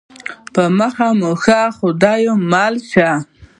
په 0.53 0.63
مخه 0.77 1.07
مو 1.19 1.31
ښه 1.43 1.61
خدای 1.77 2.21
مو 2.31 2.35
مل 2.51 2.75
شه 2.91 3.09